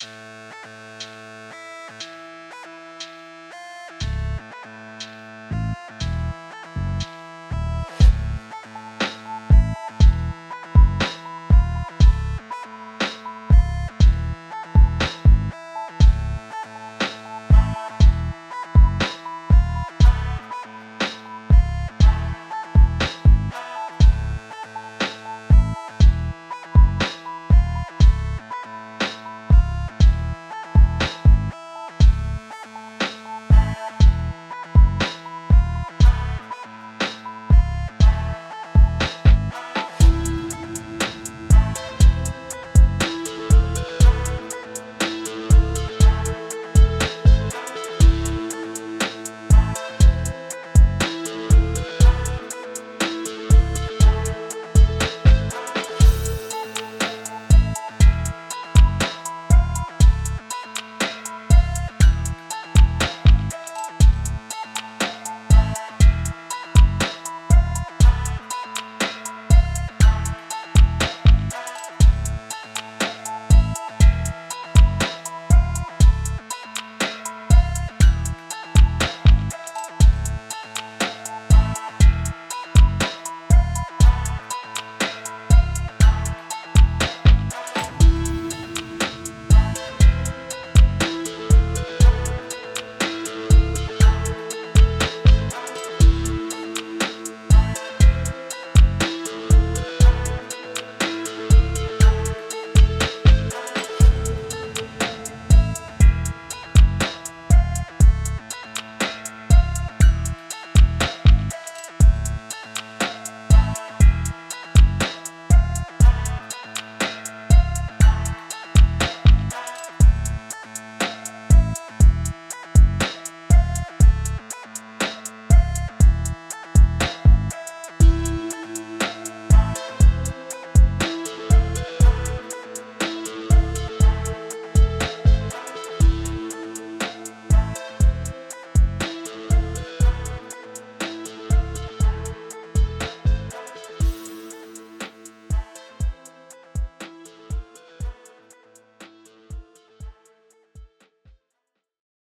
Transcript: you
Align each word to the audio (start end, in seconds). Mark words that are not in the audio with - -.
you 0.00 0.37